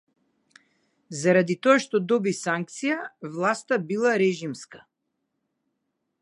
Заради 1.19 1.55
тоа 1.67 1.77
што 1.83 1.95
доби 2.11 2.33
санкција, 2.37 2.97
власта 3.37 3.81
била 3.93 4.15
режимска 4.25 4.83